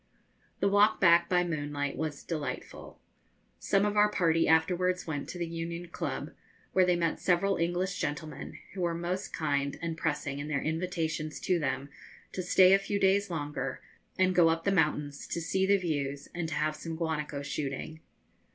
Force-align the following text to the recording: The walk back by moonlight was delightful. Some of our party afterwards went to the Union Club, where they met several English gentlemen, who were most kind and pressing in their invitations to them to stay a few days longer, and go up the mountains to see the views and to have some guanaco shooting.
The 0.61 0.67
walk 0.67 0.99
back 0.99 1.29
by 1.29 1.43
moonlight 1.43 1.95
was 1.95 2.23
delightful. 2.23 2.99
Some 3.59 3.85
of 3.85 3.95
our 3.95 4.09
party 4.09 4.47
afterwards 4.47 5.05
went 5.05 5.29
to 5.29 5.37
the 5.37 5.45
Union 5.45 5.89
Club, 5.89 6.31
where 6.73 6.87
they 6.87 6.95
met 6.95 7.19
several 7.19 7.57
English 7.57 7.99
gentlemen, 7.99 8.57
who 8.73 8.81
were 8.81 8.95
most 8.95 9.31
kind 9.31 9.77
and 9.79 9.95
pressing 9.95 10.39
in 10.39 10.47
their 10.47 10.63
invitations 10.63 11.39
to 11.41 11.59
them 11.59 11.89
to 12.31 12.41
stay 12.41 12.73
a 12.73 12.79
few 12.79 12.99
days 12.99 13.29
longer, 13.29 13.79
and 14.17 14.33
go 14.33 14.49
up 14.49 14.63
the 14.63 14.71
mountains 14.71 15.27
to 15.27 15.39
see 15.39 15.67
the 15.67 15.77
views 15.77 16.27
and 16.33 16.47
to 16.47 16.55
have 16.55 16.75
some 16.75 16.95
guanaco 16.95 17.43
shooting. 17.43 17.99